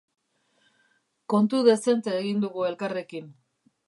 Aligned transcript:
Kontu 1.33 1.59
dezente 1.67 2.15
egin 2.21 2.41
dugu 2.47 2.65
elkarrekin. 2.71 3.29